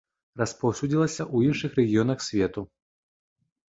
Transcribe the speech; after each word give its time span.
Распаўсюдзілася 0.41 1.23
ў 1.35 1.53
іншых 1.53 1.79
рэгіёнах 1.83 2.29
свету. 2.33 2.69